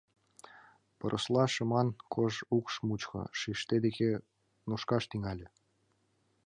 [0.97, 4.09] Пырысла шыман кож укш мучко шиште деке
[4.67, 5.47] нушкаш тӱҥале.